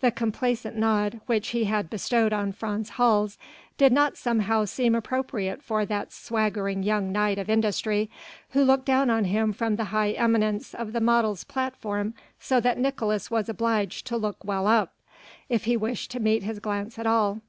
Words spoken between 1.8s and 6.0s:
bestowed on Frans Hals did not somehow seem appropriate for